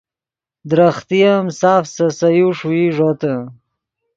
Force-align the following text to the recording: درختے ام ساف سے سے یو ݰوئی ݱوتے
درختے 0.69 1.19
ام 1.33 1.45
ساف 1.59 1.83
سے 1.93 2.07
سے 2.17 2.27
یو 2.37 2.49
ݰوئی 2.57 2.85
ݱوتے 2.95 3.33